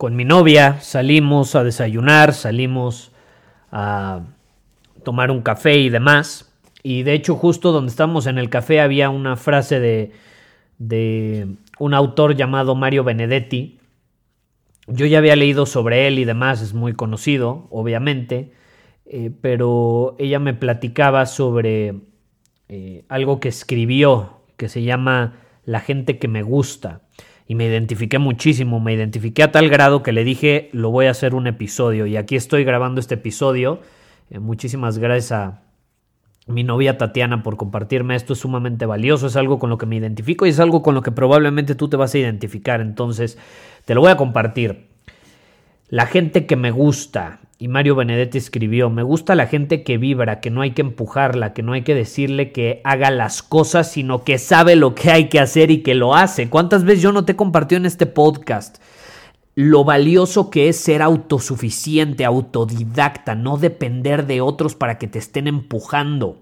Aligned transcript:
con 0.00 0.16
mi 0.16 0.24
novia, 0.24 0.80
salimos 0.80 1.54
a 1.54 1.62
desayunar, 1.62 2.32
salimos 2.32 3.12
a 3.70 4.22
tomar 5.04 5.30
un 5.30 5.42
café 5.42 5.76
y 5.76 5.90
demás. 5.90 6.50
Y 6.82 7.02
de 7.02 7.12
hecho 7.12 7.36
justo 7.36 7.70
donde 7.70 7.90
estábamos 7.90 8.26
en 8.26 8.38
el 8.38 8.48
café 8.48 8.80
había 8.80 9.10
una 9.10 9.36
frase 9.36 9.78
de, 10.78 11.48
un 11.78 11.92
autor 11.92 12.34
llamado 12.34 12.74
Mario 12.74 13.04
Benedetti. 13.04 13.78
Yo 14.86 15.04
ya 15.04 15.18
había 15.18 15.36
leído 15.36 15.66
sobre 15.66 16.06
él 16.06 16.18
y 16.18 16.24
demás, 16.24 16.62
es 16.62 16.72
muy 16.72 16.94
conocido, 16.94 17.66
obviamente, 17.68 18.54
eh, 19.04 19.30
pero 19.42 20.16
ella 20.18 20.38
me 20.38 20.54
platicaba 20.54 21.26
sobre 21.26 21.96
eh, 22.70 23.04
algo 23.10 23.38
que 23.38 23.50
escribió 23.50 24.40
que 24.56 24.70
se 24.70 24.82
llama 24.82 25.34
La 25.66 25.80
gente 25.80 26.18
que 26.18 26.26
me 26.26 26.42
gusta 26.42 27.02
y 27.50 27.56
me 27.56 27.66
identifiqué 27.66 28.20
muchísimo, 28.20 28.78
me 28.78 28.94
identifiqué 28.94 29.42
a 29.42 29.50
tal 29.50 29.68
grado 29.68 30.04
que 30.04 30.12
le 30.12 30.22
dije, 30.22 30.70
lo 30.72 30.92
voy 30.92 31.06
a 31.06 31.10
hacer 31.10 31.34
un 31.34 31.48
episodio 31.48 32.06
y 32.06 32.16
aquí 32.16 32.36
estoy 32.36 32.62
grabando 32.62 33.00
este 33.00 33.16
episodio. 33.16 33.80
Eh, 34.30 34.38
muchísimas 34.38 34.98
gracias 34.98 35.32
a 35.32 35.62
mi 36.46 36.62
novia 36.62 36.96
Tatiana 36.96 37.42
por 37.42 37.56
compartirme 37.56 38.14
esto, 38.14 38.34
es 38.34 38.38
sumamente 38.38 38.86
valioso, 38.86 39.26
es 39.26 39.34
algo 39.34 39.58
con 39.58 39.68
lo 39.68 39.78
que 39.78 39.86
me 39.86 39.96
identifico 39.96 40.46
y 40.46 40.50
es 40.50 40.60
algo 40.60 40.80
con 40.80 40.94
lo 40.94 41.02
que 41.02 41.10
probablemente 41.10 41.74
tú 41.74 41.88
te 41.88 41.96
vas 41.96 42.14
a 42.14 42.18
identificar, 42.18 42.80
entonces 42.80 43.36
te 43.84 43.96
lo 43.96 44.02
voy 44.02 44.12
a 44.12 44.16
compartir. 44.16 44.86
La 45.88 46.06
gente 46.06 46.46
que 46.46 46.54
me 46.54 46.70
gusta, 46.70 47.40
y 47.62 47.68
Mario 47.68 47.94
Benedetti 47.94 48.38
escribió, 48.38 48.88
me 48.88 49.02
gusta 49.02 49.34
la 49.34 49.46
gente 49.46 49.82
que 49.82 49.98
vibra, 49.98 50.40
que 50.40 50.48
no 50.48 50.62
hay 50.62 50.70
que 50.70 50.80
empujarla, 50.80 51.52
que 51.52 51.62
no 51.62 51.74
hay 51.74 51.82
que 51.82 51.94
decirle 51.94 52.52
que 52.52 52.80
haga 52.84 53.10
las 53.10 53.42
cosas, 53.42 53.92
sino 53.92 54.24
que 54.24 54.38
sabe 54.38 54.76
lo 54.76 54.94
que 54.94 55.10
hay 55.10 55.28
que 55.28 55.40
hacer 55.40 55.70
y 55.70 55.82
que 55.82 55.94
lo 55.94 56.16
hace. 56.16 56.48
¿Cuántas 56.48 56.84
veces 56.84 57.02
yo 57.02 57.12
no 57.12 57.26
te 57.26 57.32
he 57.32 57.36
compartido 57.36 57.76
en 57.76 57.84
este 57.84 58.06
podcast? 58.06 58.78
Lo 59.54 59.84
valioso 59.84 60.48
que 60.48 60.70
es 60.70 60.78
ser 60.78 61.02
autosuficiente, 61.02 62.24
autodidacta, 62.24 63.34
no 63.34 63.58
depender 63.58 64.26
de 64.26 64.40
otros 64.40 64.74
para 64.74 64.96
que 64.96 65.06
te 65.06 65.18
estén 65.18 65.46
empujando 65.46 66.38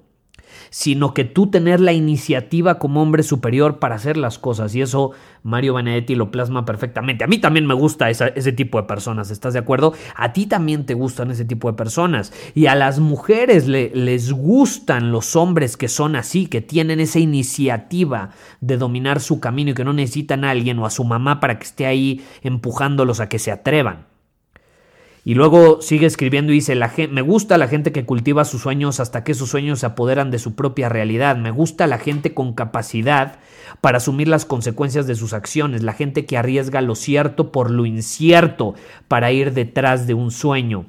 sino 0.70 1.14
que 1.14 1.24
tú 1.24 1.50
tener 1.50 1.80
la 1.80 1.92
iniciativa 1.92 2.78
como 2.78 3.02
hombre 3.02 3.22
superior 3.22 3.78
para 3.78 3.96
hacer 3.96 4.16
las 4.16 4.38
cosas. 4.38 4.74
Y 4.74 4.82
eso 4.82 5.12
Mario 5.42 5.74
Benedetti 5.74 6.14
lo 6.14 6.30
plasma 6.30 6.64
perfectamente. 6.64 7.24
A 7.24 7.26
mí 7.26 7.38
también 7.38 7.66
me 7.66 7.74
gusta 7.74 8.10
ese 8.10 8.52
tipo 8.52 8.80
de 8.80 8.86
personas, 8.86 9.30
¿estás 9.30 9.52
de 9.52 9.60
acuerdo? 9.60 9.94
A 10.14 10.32
ti 10.32 10.46
también 10.46 10.86
te 10.86 10.94
gustan 10.94 11.30
ese 11.30 11.44
tipo 11.44 11.70
de 11.70 11.76
personas. 11.76 12.32
Y 12.54 12.66
a 12.66 12.74
las 12.74 12.98
mujeres 12.98 13.66
les 13.66 14.32
gustan 14.32 15.12
los 15.12 15.36
hombres 15.36 15.76
que 15.76 15.88
son 15.88 16.16
así, 16.16 16.46
que 16.46 16.60
tienen 16.60 17.00
esa 17.00 17.18
iniciativa 17.18 18.30
de 18.60 18.76
dominar 18.76 19.20
su 19.20 19.40
camino 19.40 19.70
y 19.70 19.74
que 19.74 19.84
no 19.84 19.92
necesitan 19.92 20.44
a 20.44 20.50
alguien 20.50 20.78
o 20.78 20.86
a 20.86 20.90
su 20.90 21.04
mamá 21.04 21.40
para 21.40 21.58
que 21.58 21.64
esté 21.64 21.86
ahí 21.86 22.24
empujándolos 22.42 23.20
a 23.20 23.28
que 23.28 23.38
se 23.38 23.50
atrevan. 23.50 24.06
Y 25.28 25.34
luego 25.34 25.82
sigue 25.82 26.06
escribiendo 26.06 26.52
y 26.52 26.54
dice, 26.54 26.74
la 26.74 26.90
me 27.10 27.20
gusta 27.20 27.58
la 27.58 27.68
gente 27.68 27.92
que 27.92 28.06
cultiva 28.06 28.46
sus 28.46 28.62
sueños 28.62 28.98
hasta 28.98 29.24
que 29.24 29.34
sus 29.34 29.50
sueños 29.50 29.80
se 29.80 29.84
apoderan 29.84 30.30
de 30.30 30.38
su 30.38 30.54
propia 30.54 30.88
realidad. 30.88 31.36
Me 31.36 31.50
gusta 31.50 31.86
la 31.86 31.98
gente 31.98 32.32
con 32.32 32.54
capacidad 32.54 33.38
para 33.82 33.98
asumir 33.98 34.26
las 34.26 34.46
consecuencias 34.46 35.06
de 35.06 35.14
sus 35.14 35.34
acciones, 35.34 35.82
la 35.82 35.92
gente 35.92 36.24
que 36.24 36.38
arriesga 36.38 36.80
lo 36.80 36.94
cierto 36.94 37.52
por 37.52 37.70
lo 37.70 37.84
incierto 37.84 38.74
para 39.06 39.30
ir 39.30 39.52
detrás 39.52 40.06
de 40.06 40.14
un 40.14 40.30
sueño. 40.30 40.86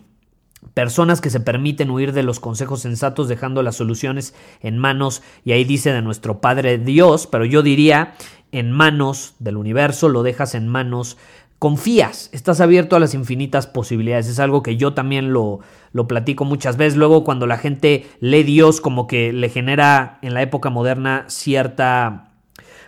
Personas 0.74 1.20
que 1.20 1.32
se 1.32 1.42
permiten 1.42 1.90
huir 1.90 2.14
de 2.14 2.24
los 2.24 2.40
consejos 2.40 2.80
sensatos 2.80 3.28
dejando 3.28 3.62
las 3.62 3.76
soluciones 3.76 4.34
en 4.62 4.78
manos, 4.78 5.22
y 5.44 5.52
ahí 5.52 5.66
dice 5.66 5.92
de 5.92 6.02
nuestro 6.02 6.40
Padre 6.40 6.78
Dios, 6.78 7.28
pero 7.28 7.44
yo 7.44 7.62
diría 7.62 8.14
en 8.54 8.72
manos 8.72 9.36
del 9.40 9.58
universo, 9.58 10.08
lo 10.08 10.24
dejas 10.24 10.56
en 10.56 10.70
manos 10.70 11.18
confías, 11.60 12.30
estás 12.32 12.62
abierto 12.62 12.96
a 12.96 13.00
las 13.00 13.14
infinitas 13.14 13.68
posibilidades. 13.68 14.28
Es 14.28 14.40
algo 14.40 14.64
que 14.64 14.78
yo 14.78 14.94
también 14.94 15.34
lo, 15.34 15.60
lo 15.92 16.08
platico 16.08 16.46
muchas 16.46 16.78
veces. 16.78 16.98
Luego 16.98 17.26
cuando 17.26 17.46
la 17.48 17.58
gente 17.58 18.08
lee 18.22 18.44
Dios 18.44 18.82
como 18.82 19.08
que 19.08 19.34
le 19.34 19.50
genera 19.50 20.20
en 20.22 20.34
la 20.34 20.42
época 20.42 20.70
moderna 20.70 21.26
cierta, 21.28 22.32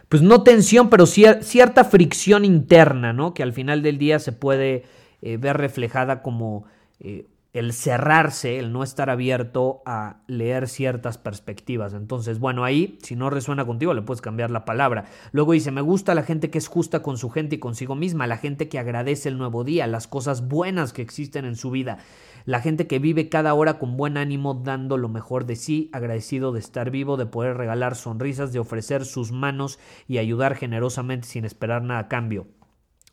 pues 0.08 0.22
no 0.22 0.44
tensión, 0.44 0.90
pero 0.90 1.06
cierta 1.06 1.84
fricción 1.84 2.46
interna, 2.46 3.12
¿no? 3.12 3.34
Que 3.34 3.44
al 3.44 3.54
final 3.54 3.84
del 3.84 3.98
día 3.98 4.20
se 4.20 4.32
puede 4.32 4.86
eh, 5.22 5.38
ver 5.38 5.58
reflejada 5.58 6.22
como 6.22 6.64
eh, 7.02 7.28
el 7.54 7.74
cerrarse, 7.74 8.60
el 8.60 8.72
no 8.72 8.82
estar 8.82 9.10
abierto 9.10 9.82
a 9.86 10.22
leer 10.28 10.70
ciertas 10.70 11.18
perspectivas. 11.18 11.94
Entonces, 11.94 12.40
bueno, 12.40 12.64
ahí, 12.64 12.98
si 13.04 13.18
no 13.18 13.30
resuena 13.30 13.66
contigo, 13.66 13.94
le 13.94 14.02
puedes 14.02 14.22
cambiar 14.22 14.52
la 14.52 14.64
palabra. 14.64 15.06
Luego 15.34 15.52
dice, 15.52 15.70
me 15.70 15.82
gusta 15.82 16.16
la 16.16 16.24
gente 16.24 16.50
que 16.50 16.58
es 16.58 16.70
justa 16.70 17.02
con 17.02 17.18
su 17.18 17.30
gente 17.30 17.56
y 17.56 17.60
consigo 17.60 17.94
misma, 17.94 18.26
la 18.26 18.38
gente 18.38 18.70
que 18.70 18.80
agradece 18.80 19.28
el 19.28 19.38
nuevo 19.38 19.66
día, 19.66 19.86
las 19.88 20.08
cosas 20.08 20.48
buenas 20.48 20.94
que 20.94 21.02
existen 21.02 21.44
en 21.44 21.58
su 21.58 21.72
vida, 21.72 21.98
la 22.46 22.62
gente 22.62 22.88
que 22.88 23.00
vive 23.00 23.28
cada 23.28 23.54
hora 23.54 23.80
con 23.80 23.98
buen 23.98 24.16
ánimo, 24.16 24.54
dando 24.54 24.98
lo 24.98 25.10
mejor 25.10 25.46
de 25.46 25.58
sí, 25.58 25.90
agradecido 25.92 26.54
de 26.54 26.62
estar 26.62 26.90
vivo, 26.90 27.18
de 27.18 27.26
poder 27.26 27.58
regalar 27.58 27.96
sonrisas, 27.96 28.54
de 28.54 28.60
ofrecer 28.60 29.04
sus 29.04 29.34
manos 29.34 29.78
y 30.08 30.20
ayudar 30.20 30.56
generosamente 30.56 31.28
sin 31.28 31.44
esperar 31.44 31.84
nada 31.84 32.00
a 32.00 32.08
cambio. 32.08 32.48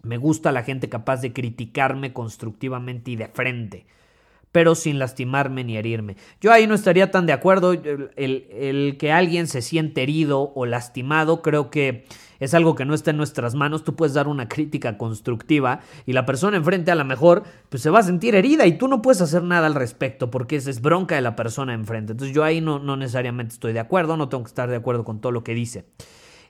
Me 0.01 0.17
gusta 0.17 0.53
la 0.53 0.63
gente 0.63 0.89
capaz 0.89 1.21
de 1.23 1.33
criticarme 1.33 2.13
constructivamente 2.13 3.11
y 3.11 3.17
de 3.17 3.27
frente 3.27 3.87
pero 4.53 4.75
sin 4.75 4.99
lastimarme 4.99 5.65
ni 5.65 5.77
herirme. 5.77 6.17
Yo 6.41 6.53
ahí 6.53 6.67
no 6.67 6.75
estaría 6.75 7.11
tan 7.11 7.27
de 7.27 7.33
acuerdo. 7.33 7.73
El, 7.73 8.97
que 8.99 9.13
alguien 9.13 9.47
se 9.47 9.63
siente 9.63 10.03
herido 10.03 10.53
o 10.55 10.67
lastimado, 10.67 11.43
creo 11.43 11.71
que 11.71 12.07
es 12.41 12.55
algo 12.55 12.75
que 12.75 12.85
no 12.85 12.95
está 12.95 13.11
en 13.11 13.17
nuestras 13.17 13.55
manos. 13.55 13.85
Tú 13.85 13.95
puedes 13.95 14.15
dar 14.15 14.29
una 14.29 14.49
crítica 14.49 14.97
constructiva 14.97 15.81
y 16.07 16.13
la 16.13 16.27
persona 16.27 16.57
enfrente 16.57 16.91
a 16.91 16.95
lo 16.95 17.05
mejor 17.05 17.43
pues, 17.69 17.83
se 17.83 17.91
va 17.91 18.01
a 18.01 18.03
sentir 18.03 18.35
herida 18.35 18.67
y 18.67 18.79
tú 18.79 18.89
no 18.89 19.03
puedes 19.03 19.21
hacer 19.21 19.43
nada 19.43 19.67
al 19.67 19.75
respecto 19.75 20.31
porque 20.31 20.57
es 20.57 20.81
bronca 20.81 21.15
de 21.15 21.23
la 21.23 21.37
persona 21.37 21.75
enfrente. 21.75 22.13
Entonces 22.13 22.35
yo 22.35 22.45
ahí 22.45 22.61
no, 22.61 22.79
no 22.79 22.97
necesariamente 22.97 23.55
estoy 23.55 23.73
de 23.73 23.81
acuerdo, 23.81 24.17
no 24.17 24.29
tengo 24.29 24.45
que 24.45 24.49
estar 24.49 24.71
de 24.71 24.77
acuerdo 24.77 25.05
con 25.05 25.21
todo 25.21 25.33
lo 25.33 25.45
que 25.45 25.55
dice. 25.55 25.85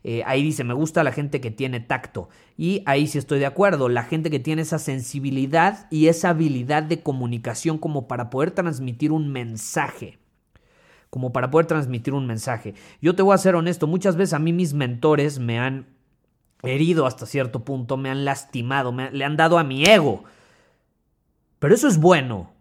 Eh, 0.05 0.23
ahí 0.27 0.43
dice, 0.43 0.65
me 0.65 0.75
gusta 0.75 1.05
la 1.05 1.13
gente 1.13 1.41
que 1.41 1.51
tiene 1.51 1.81
tacto. 1.81 2.29
Y 2.57 2.83
ahí 2.87 3.07
sí 3.07 3.19
estoy 3.19 3.39
de 3.39 3.47
acuerdo, 3.47 3.89
la 3.89 4.05
gente 4.05 4.31
que 4.31 4.39
tiene 4.39 4.63
esa 4.63 4.79
sensibilidad 4.79 5.87
y 5.91 6.09
esa 6.09 6.31
habilidad 6.31 6.83
de 6.83 7.03
comunicación 7.03 7.79
como 7.79 8.09
para 8.09 8.31
poder 8.31 8.51
transmitir 8.51 9.13
un 9.13 9.33
mensaje. 9.33 10.19
Como 11.11 11.33
para 11.33 11.51
poder 11.51 11.67
transmitir 11.67 12.15
un 12.15 12.27
mensaje. 12.27 12.75
Yo 13.01 13.15
te 13.15 13.23
voy 13.23 13.35
a 13.35 13.39
ser 13.39 13.55
honesto, 13.55 13.87
muchas 13.87 14.17
veces 14.17 14.35
a 14.35 14.39
mí 14.39 14.53
mis 14.53 14.75
mentores 14.75 15.39
me 15.39 15.59
han 15.59 15.87
herido 16.63 17.07
hasta 17.07 17.27
cierto 17.27 17.65
punto, 17.65 17.97
me 17.97 18.11
han 18.11 18.25
lastimado, 18.25 18.93
me, 18.93 19.11
le 19.11 19.25
han 19.25 19.37
dado 19.37 19.59
a 19.59 19.65
mi 19.65 19.85
ego. 19.85 20.25
Pero 21.59 21.75
eso 21.75 21.89
es 21.89 21.99
bueno. 21.99 22.58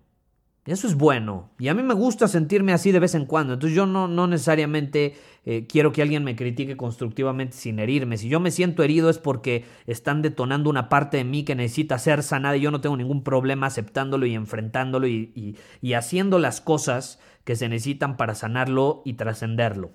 Eso 0.68 0.86
es 0.86 0.96
bueno. 0.96 1.50
Y 1.58 1.70
a 1.70 1.74
mí 1.74 1.82
me 1.82 1.94
gusta 1.94 2.28
sentirme 2.28 2.74
así 2.74 2.92
de 2.92 3.00
vez 3.00 3.16
en 3.16 3.26
cuando. 3.26 3.54
Entonces 3.54 3.76
yo 3.76 3.86
no, 3.86 4.08
no 4.08 4.28
necesariamente 4.28 5.16
eh, 5.46 5.66
quiero 5.66 5.94
que 5.94 6.02
alguien 6.02 6.24
me 6.26 6.36
critique 6.36 6.76
constructivamente 6.76 7.56
sin 7.56 7.80
herirme. 7.80 8.18
Si 8.18 8.28
yo 8.28 8.40
me 8.40 8.52
siento 8.52 8.84
herido 8.84 9.10
es 9.10 9.18
porque 9.18 9.64
están 9.88 10.22
detonando 10.22 10.70
una 10.70 10.90
parte 10.90 11.18
de 11.18 11.24
mí 11.24 11.44
que 11.46 11.56
necesita 11.56 11.98
ser 11.98 12.22
sanada 12.22 12.58
y 12.58 12.62
yo 12.62 12.70
no 12.70 12.82
tengo 12.82 12.98
ningún 12.98 13.24
problema 13.24 13.68
aceptándolo 13.68 14.26
y 14.26 14.36
enfrentándolo 14.36 15.08
y, 15.08 15.58
y 15.82 15.94
haciendo 15.94 16.38
las 16.38 16.60
cosas 16.60 17.20
que 17.46 17.56
se 17.56 17.70
necesitan 17.70 18.18
para 18.18 18.36
sanarlo 18.36 19.02
y 19.06 19.14
trascenderlo. 19.14 19.92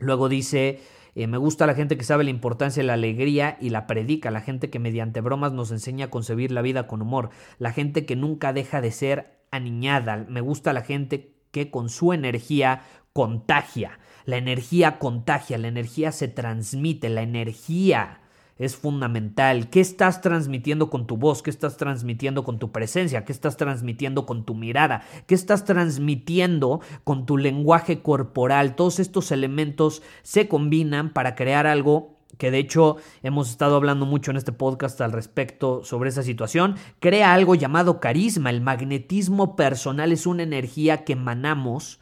Luego 0.00 0.28
dice 0.28 0.80
Eh, 1.14 1.26
me 1.26 1.38
gusta 1.38 1.66
la 1.66 1.74
gente 1.74 1.96
que 1.96 2.04
sabe 2.04 2.22
la 2.22 2.30
importancia 2.30 2.80
de 2.80 2.86
la 2.86 2.92
alegría 2.92 3.56
y 3.60 3.70
la 3.70 3.88
predica, 3.88 4.30
la 4.30 4.40
gente 4.40 4.70
que 4.70 4.78
mediante 4.78 5.20
bromas 5.20 5.52
nos 5.52 5.72
enseña 5.72 6.06
a 6.06 6.10
concebir 6.10 6.52
la 6.52 6.62
vida 6.62 6.86
con 6.86 7.02
humor, 7.02 7.30
la 7.58 7.72
gente 7.72 8.06
que 8.06 8.14
nunca 8.14 8.52
deja 8.52 8.80
de 8.80 8.92
ser 8.92 9.37
aniñada, 9.50 10.26
me 10.28 10.40
gusta 10.40 10.72
la 10.72 10.82
gente 10.82 11.34
que 11.50 11.70
con 11.70 11.88
su 11.88 12.12
energía 12.12 12.82
contagia. 13.12 13.98
La 14.24 14.36
energía 14.36 14.98
contagia, 14.98 15.58
la 15.58 15.68
energía 15.68 16.12
se 16.12 16.28
transmite, 16.28 17.08
la 17.08 17.22
energía 17.22 18.20
es 18.58 18.76
fundamental. 18.76 19.70
¿Qué 19.70 19.80
estás 19.80 20.20
transmitiendo 20.20 20.90
con 20.90 21.06
tu 21.06 21.16
voz? 21.16 21.42
¿Qué 21.42 21.50
estás 21.50 21.76
transmitiendo 21.76 22.44
con 22.44 22.58
tu 22.58 22.72
presencia? 22.72 23.24
¿Qué 23.24 23.32
estás 23.32 23.56
transmitiendo 23.56 24.26
con 24.26 24.44
tu 24.44 24.54
mirada? 24.54 25.02
¿Qué 25.26 25.34
estás 25.34 25.64
transmitiendo 25.64 26.80
con 27.04 27.24
tu 27.24 27.38
lenguaje 27.38 28.02
corporal? 28.02 28.74
Todos 28.74 28.98
estos 28.98 29.30
elementos 29.30 30.02
se 30.22 30.48
combinan 30.48 31.12
para 31.12 31.34
crear 31.34 31.66
algo 31.66 32.17
que 32.36 32.50
de 32.50 32.58
hecho 32.58 32.96
hemos 33.22 33.50
estado 33.50 33.76
hablando 33.76 34.06
mucho 34.06 34.30
en 34.30 34.36
este 34.36 34.52
podcast 34.52 35.00
al 35.00 35.12
respecto 35.12 35.82
sobre 35.84 36.10
esa 36.10 36.22
situación, 36.22 36.76
crea 37.00 37.32
algo 37.32 37.54
llamado 37.54 38.00
carisma. 38.00 38.50
El 38.50 38.60
magnetismo 38.60 39.56
personal 39.56 40.12
es 40.12 40.26
una 40.26 40.42
energía 40.42 41.04
que 41.04 41.14
emanamos 41.14 42.00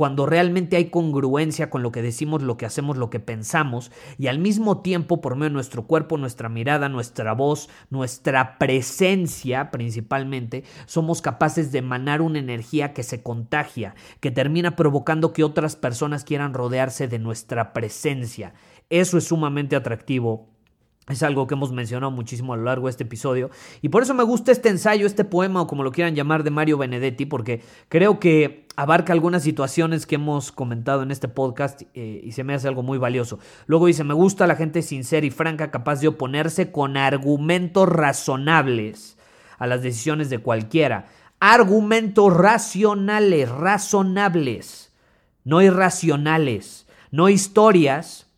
cuando 0.00 0.24
realmente 0.24 0.76
hay 0.76 0.86
congruencia 0.86 1.68
con 1.68 1.82
lo 1.82 1.92
que 1.92 2.00
decimos, 2.00 2.40
lo 2.40 2.56
que 2.56 2.64
hacemos, 2.64 2.96
lo 2.96 3.10
que 3.10 3.20
pensamos, 3.20 3.90
y 4.16 4.28
al 4.28 4.38
mismo 4.38 4.80
tiempo, 4.80 5.20
por 5.20 5.34
medio 5.34 5.50
de 5.50 5.54
nuestro 5.54 5.86
cuerpo, 5.86 6.16
nuestra 6.16 6.48
mirada, 6.48 6.88
nuestra 6.88 7.34
voz, 7.34 7.68
nuestra 7.90 8.56
presencia 8.56 9.70
principalmente, 9.70 10.64
somos 10.86 11.20
capaces 11.20 11.70
de 11.70 11.80
emanar 11.80 12.22
una 12.22 12.38
energía 12.38 12.94
que 12.94 13.02
se 13.02 13.22
contagia, 13.22 13.94
que 14.20 14.30
termina 14.30 14.74
provocando 14.74 15.34
que 15.34 15.44
otras 15.44 15.76
personas 15.76 16.24
quieran 16.24 16.54
rodearse 16.54 17.06
de 17.06 17.18
nuestra 17.18 17.74
presencia. 17.74 18.54
Eso 18.90 19.16
es 19.16 19.24
sumamente 19.24 19.76
atractivo 19.76 20.50
es 21.12 21.22
algo 21.22 21.46
que 21.46 21.54
hemos 21.54 21.72
mencionado 21.72 22.10
muchísimo 22.10 22.54
a 22.54 22.56
lo 22.56 22.64
largo 22.64 22.86
de 22.86 22.90
este 22.90 23.04
episodio. 23.04 23.50
Y 23.82 23.88
por 23.88 24.02
eso 24.02 24.14
me 24.14 24.22
gusta 24.22 24.52
este 24.52 24.68
ensayo, 24.68 25.06
este 25.06 25.24
poema 25.24 25.62
o 25.62 25.66
como 25.66 25.82
lo 25.82 25.92
quieran 25.92 26.14
llamar 26.14 26.44
de 26.44 26.50
Mario 26.50 26.78
Benedetti, 26.78 27.26
porque 27.26 27.62
creo 27.88 28.20
que 28.20 28.66
abarca 28.76 29.12
algunas 29.12 29.42
situaciones 29.42 30.06
que 30.06 30.14
hemos 30.16 30.52
comentado 30.52 31.02
en 31.02 31.10
este 31.10 31.28
podcast 31.28 31.82
eh, 31.94 32.20
y 32.22 32.32
se 32.32 32.44
me 32.44 32.54
hace 32.54 32.68
algo 32.68 32.82
muy 32.82 32.98
valioso. 32.98 33.38
Luego 33.66 33.86
dice, 33.86 34.04
me 34.04 34.14
gusta 34.14 34.46
la 34.46 34.56
gente 34.56 34.82
sincera 34.82 35.26
y 35.26 35.30
franca, 35.30 35.70
capaz 35.70 36.00
de 36.00 36.08
oponerse 36.08 36.70
con 36.70 36.96
argumentos 36.96 37.88
razonables 37.88 39.18
a 39.58 39.66
las 39.66 39.82
decisiones 39.82 40.30
de 40.30 40.38
cualquiera. 40.38 41.08
Argumentos 41.40 42.36
racionales, 42.36 43.48
razonables, 43.48 44.92
no 45.44 45.60
irracionales, 45.60 46.86
no 47.10 47.28
historias 47.28 48.29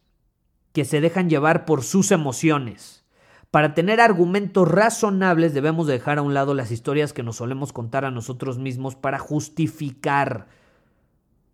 que 0.73 0.85
se 0.85 1.01
dejan 1.01 1.29
llevar 1.29 1.65
por 1.65 1.83
sus 1.83 2.11
emociones. 2.11 3.05
Para 3.51 3.75
tener 3.75 4.01
argumentos 4.01 4.67
razonables 4.67 5.53
debemos 5.53 5.87
dejar 5.87 6.19
a 6.19 6.23
un 6.23 6.33
lado 6.33 6.55
las 6.55 6.71
historias 6.71 7.13
que 7.13 7.23
nos 7.23 7.37
solemos 7.37 7.73
contar 7.73 8.05
a 8.07 8.11
nosotros 8.11 8.59
mismos 8.59 8.95
para 8.95 9.19
justificar 9.19 10.47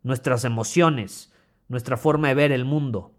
nuestras 0.04 0.44
emociones, 0.44 1.32
nuestra 1.66 1.96
forma 1.96 2.28
de 2.28 2.34
ver 2.34 2.52
el 2.52 2.64
mundo. 2.64 3.12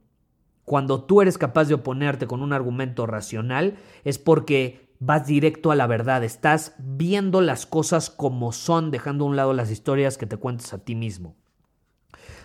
Cuando 0.63 1.03
tú 1.03 1.21
eres 1.21 1.37
capaz 1.37 1.65
de 1.65 1.73
oponerte 1.73 2.25
con 2.25 2.41
un 2.41 2.53
argumento 2.53 3.05
racional 3.05 3.77
es 4.05 4.17
porque 4.17 4.89
vas 4.99 5.27
directo 5.27 5.71
a 5.71 5.75
la 5.75 5.87
verdad, 5.87 6.23
estás 6.23 6.75
viendo 6.77 7.41
las 7.41 7.65
cosas 7.65 8.09
como 8.09 8.51
son, 8.51 8.91
dejando 8.91 9.25
a 9.25 9.27
un 9.27 9.35
lado 9.35 9.53
las 9.53 9.71
historias 9.71 10.17
que 10.17 10.25
te 10.25 10.37
cuentas 10.37 10.73
a 10.73 10.77
ti 10.77 10.95
mismo. 10.95 11.35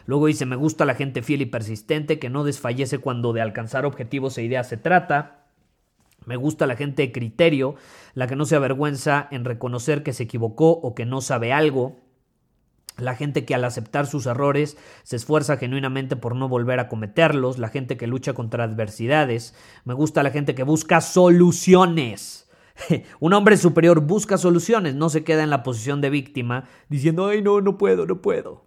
Luego 0.06 0.26
dice, 0.26 0.46
me 0.46 0.56
gusta 0.56 0.84
la 0.84 0.94
gente 0.94 1.22
fiel 1.22 1.42
y 1.42 1.46
persistente, 1.46 2.18
que 2.18 2.30
no 2.30 2.44
desfallece 2.44 2.98
cuando 2.98 3.32
de 3.32 3.40
alcanzar 3.40 3.86
objetivos 3.86 4.36
e 4.36 4.42
ideas 4.42 4.68
se 4.68 4.76
trata. 4.76 5.46
Me 6.26 6.36
gusta 6.36 6.66
la 6.66 6.76
gente 6.76 7.02
de 7.02 7.12
criterio, 7.12 7.74
la 8.14 8.26
que 8.26 8.36
no 8.36 8.46
se 8.46 8.56
avergüenza 8.56 9.28
en 9.30 9.44
reconocer 9.44 10.02
que 10.02 10.12
se 10.12 10.24
equivocó 10.24 10.70
o 10.70 10.94
que 10.94 11.06
no 11.06 11.20
sabe 11.20 11.52
algo. 11.52 12.00
La 12.96 13.16
gente 13.16 13.44
que 13.44 13.54
al 13.54 13.64
aceptar 13.64 14.06
sus 14.06 14.26
errores 14.26 14.76
se 15.02 15.16
esfuerza 15.16 15.56
genuinamente 15.56 16.16
por 16.16 16.36
no 16.36 16.48
volver 16.48 16.78
a 16.80 16.88
cometerlos. 16.88 17.58
La 17.58 17.68
gente 17.68 17.96
que 17.96 18.06
lucha 18.06 18.34
contra 18.34 18.64
adversidades. 18.64 19.54
Me 19.84 19.94
gusta 19.94 20.22
la 20.22 20.30
gente 20.30 20.54
que 20.54 20.62
busca 20.62 21.00
soluciones. 21.00 22.48
Un 23.20 23.32
hombre 23.32 23.56
superior 23.56 24.00
busca 24.00 24.38
soluciones, 24.38 24.94
no 24.94 25.08
se 25.08 25.24
queda 25.24 25.42
en 25.42 25.50
la 25.50 25.62
posición 25.62 26.00
de 26.00 26.10
víctima 26.10 26.68
diciendo, 26.88 27.26
ay 27.26 27.42
no, 27.42 27.60
no 27.60 27.78
puedo, 27.78 28.06
no 28.06 28.20
puedo. 28.20 28.64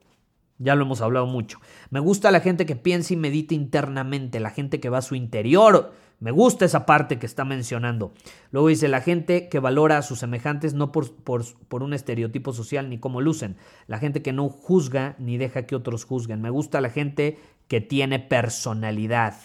Ya 0.59 0.75
lo 0.75 0.85
hemos 0.85 1.01
hablado 1.01 1.27
mucho. 1.27 1.59
Me 1.91 1.99
gusta 1.99 2.31
la 2.31 2.39
gente 2.39 2.65
que 2.65 2.75
piensa 2.75 3.13
y 3.13 3.17
medita 3.17 3.53
internamente, 3.53 4.39
la 4.39 4.49
gente 4.49 4.79
que 4.79 4.89
va 4.89 4.99
a 4.99 5.03
su 5.03 5.15
interior. 5.15 5.93
Me 6.19 6.31
gusta 6.31 6.65
esa 6.65 6.87
parte 6.87 7.19
que 7.19 7.27
está 7.27 7.45
mencionando. 7.45 8.11
Luego 8.49 8.69
dice 8.69 8.87
la 8.87 9.01
gente 9.01 9.49
que 9.49 9.59
valora 9.59 9.99
a 9.99 10.01
sus 10.01 10.17
semejantes 10.19 10.73
no 10.73 10.91
por, 10.91 11.13
por, 11.13 11.83
un 11.83 11.93
estereotipo 11.93 12.53
social 12.53 12.89
ni 12.89 12.97
cómo 12.97 13.21
lucen. 13.21 13.55
La 13.85 13.99
gente 13.99 14.23
que 14.23 14.33
no 14.33 14.49
juzga 14.49 15.15
ni 15.19 15.37
deja 15.37 15.67
que 15.67 15.75
otros 15.75 16.05
juzguen. 16.05 16.41
Me 16.41 16.49
gusta 16.49 16.81
la 16.81 16.89
gente 16.89 17.37
que 17.67 17.79
tiene 17.79 18.17
personalidad. 18.17 19.35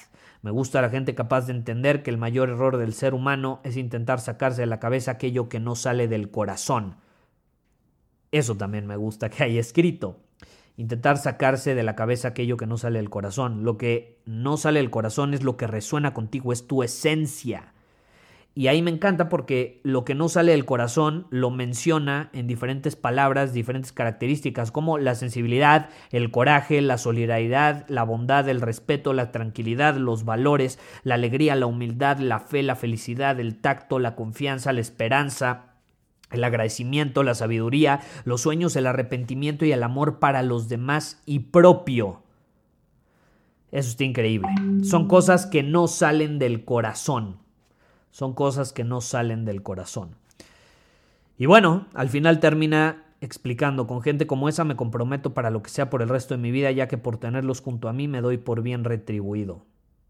Me 0.40 0.50
gusta 0.50 0.80
la 0.80 0.88
gente 0.88 1.14
capaz 1.14 1.46
de 1.46 1.52
entender 1.52 2.02
que 2.02 2.10
el 2.10 2.16
mayor 2.16 2.48
error 2.48 2.78
del 2.78 2.94
ser 2.94 3.12
humano 3.12 3.60
es 3.64 3.76
intentar 3.76 4.18
sacarse 4.18 4.62
de 4.62 4.66
la 4.66 4.80
cabeza 4.80 5.12
aquello 5.12 5.50
que 5.50 5.60
no 5.60 5.76
sale 5.76 6.08
del 6.08 6.30
corazón. 6.30 6.96
Eso 8.30 8.56
también 8.56 8.86
me 8.86 8.96
gusta 8.96 9.28
que 9.28 9.44
haya 9.44 9.60
escrito 9.60 10.20
intentar 10.76 11.18
sacarse 11.18 11.74
de 11.74 11.82
la 11.82 11.94
cabeza 11.94 12.28
aquello 12.28 12.56
que 12.56 12.66
no 12.66 12.78
sale 12.78 12.98
del 12.98 13.10
corazón. 13.10 13.64
Lo 13.64 13.76
que 13.76 14.18
no 14.24 14.56
sale 14.56 14.80
del 14.80 14.90
corazón 14.90 15.34
es 15.34 15.42
lo 15.42 15.56
que 15.56 15.66
resuena 15.66 16.14
contigo, 16.14 16.52
es 16.52 16.66
tu 16.66 16.82
esencia. 16.82 17.72
Y 18.54 18.66
ahí 18.66 18.82
me 18.82 18.90
encanta 18.90 19.30
porque 19.30 19.80
lo 19.82 20.04
que 20.04 20.14
no 20.14 20.28
sale 20.28 20.52
del 20.52 20.66
corazón 20.66 21.26
lo 21.30 21.50
menciona 21.50 22.28
en 22.34 22.46
diferentes 22.46 22.96
palabras, 22.96 23.54
diferentes 23.54 23.92
características, 23.92 24.70
como 24.70 24.98
la 24.98 25.14
sensibilidad, 25.14 25.88
el 26.10 26.30
coraje, 26.30 26.82
la 26.82 26.98
solidaridad, 26.98 27.86
la 27.88 28.02
bondad, 28.02 28.46
el 28.50 28.60
respeto, 28.60 29.14
la 29.14 29.32
tranquilidad, 29.32 29.96
los 29.96 30.26
valores, 30.26 30.78
la 31.02 31.14
alegría, 31.14 31.56
la 31.56 31.64
humildad, 31.64 32.18
la 32.18 32.40
fe, 32.40 32.62
la 32.62 32.76
felicidad, 32.76 33.40
el 33.40 33.56
tacto, 33.58 33.98
la 33.98 34.14
confianza, 34.14 34.74
la 34.74 34.82
esperanza, 34.82 35.71
el 36.32 36.44
agradecimiento, 36.44 37.22
la 37.22 37.34
sabiduría, 37.34 38.00
los 38.24 38.42
sueños, 38.42 38.76
el 38.76 38.86
arrepentimiento 38.86 39.64
y 39.64 39.72
el 39.72 39.82
amor 39.82 40.18
para 40.18 40.42
los 40.42 40.68
demás 40.68 41.22
y 41.26 41.40
propio. 41.40 42.22
Eso 43.70 43.90
está 43.90 44.04
increíble. 44.04 44.48
Son 44.82 45.08
cosas 45.08 45.46
que 45.46 45.62
no 45.62 45.88
salen 45.88 46.38
del 46.38 46.64
corazón. 46.64 47.38
Son 48.10 48.34
cosas 48.34 48.72
que 48.72 48.84
no 48.84 49.00
salen 49.00 49.46
del 49.46 49.62
corazón. 49.62 50.16
Y 51.38 51.46
bueno, 51.46 51.86
al 51.94 52.10
final 52.10 52.38
termina 52.38 53.04
explicando, 53.22 53.86
con 53.86 54.02
gente 54.02 54.26
como 54.26 54.48
esa 54.48 54.64
me 54.64 54.76
comprometo 54.76 55.32
para 55.32 55.50
lo 55.50 55.62
que 55.62 55.70
sea 55.70 55.88
por 55.88 56.02
el 56.02 56.08
resto 56.08 56.34
de 56.34 56.42
mi 56.42 56.50
vida, 56.50 56.70
ya 56.72 56.88
que 56.88 56.98
por 56.98 57.16
tenerlos 57.16 57.62
junto 57.62 57.88
a 57.88 57.92
mí 57.92 58.08
me 58.08 58.20
doy 58.20 58.36
por 58.36 58.62
bien 58.62 58.84
retribuido. 58.84 59.64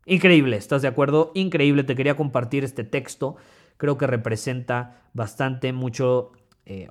Increíble, 0.07 0.57
¿estás 0.57 0.83
de 0.83 0.89
acuerdo? 0.89 1.31
Increíble, 1.35 1.85
te 1.85 1.95
quería 1.95 2.17
compartir 2.17 2.65
este 2.65 2.83
texto 2.83 3.37
creo 3.83 3.99
que 3.99 4.07
representa 4.07 5.03
bastante 5.13 5.73
mucho, 5.73 6.31
eh, 6.67 6.87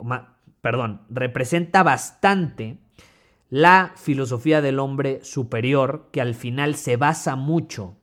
perdón, 0.60 1.04
representa 1.10 1.84
bastante 1.84 2.80
la 3.50 3.94
filosofía 3.96 4.62
del 4.62 4.78
hombre 4.78 5.24
superior 5.24 6.10
que 6.12 6.20
al 6.20 6.36
final 6.36 6.76
se 6.76 6.98
basa 6.98 7.38
mucho 7.38 7.96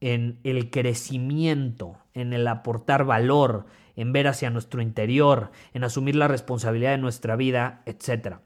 en 0.00 0.40
el 0.42 0.68
crecimiento, 0.68 1.96
en 2.12 2.32
el 2.32 2.48
aportar 2.48 3.04
valor, 3.04 3.66
en 3.94 4.12
ver 4.12 4.26
hacia 4.26 4.50
nuestro 4.50 4.82
interior, 4.82 5.52
en 5.72 5.84
asumir 5.84 6.16
la 6.16 6.26
responsabilidad 6.26 6.90
de 6.90 6.98
nuestra 6.98 7.36
vida, 7.36 7.84
etc. 7.86 8.38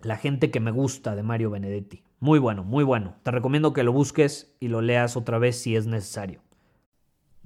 La 0.00 0.16
gente 0.16 0.50
que 0.50 0.60
me 0.60 0.70
gusta 0.70 1.14
de 1.14 1.22
Mario 1.22 1.50
Benedetti. 1.50 2.02
Muy 2.18 2.38
bueno, 2.38 2.64
muy 2.64 2.82
bueno. 2.82 3.16
Te 3.24 3.30
recomiendo 3.30 3.74
que 3.74 3.82
lo 3.82 3.92
busques 3.92 4.56
y 4.58 4.68
lo 4.68 4.80
leas 4.80 5.18
otra 5.18 5.36
vez 5.36 5.60
si 5.60 5.76
es 5.76 5.86
necesario. 5.86 6.47